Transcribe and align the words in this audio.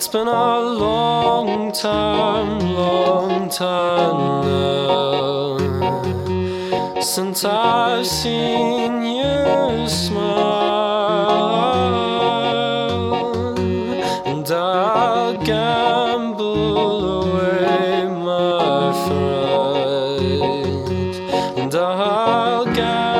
It's 0.00 0.08
been 0.08 0.28
a 0.28 0.60
long 0.60 1.72
time, 1.72 2.58
long 2.72 3.50
time 3.50 4.46
now 4.46 5.58
since 7.02 7.44
I've 7.44 8.06
seen 8.06 9.02
you 9.02 9.86
smile, 9.86 10.24
and 14.24 14.50
I'll 14.50 15.36
gamble 15.36 16.78
away 17.20 18.06
my 18.08 18.92
fright, 19.04 20.48
and 21.58 21.74
I'll 21.74 22.64
gamble. 22.64 23.19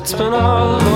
it's 0.00 0.14
been 0.14 0.32
all 0.32 0.89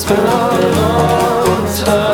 It's 0.00 0.06
been 0.06 0.16
a 0.16 0.26
long 0.76 1.66
time. 1.74 2.07